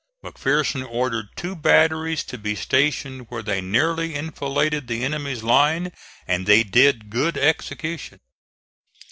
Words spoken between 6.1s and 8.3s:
and they did good execution.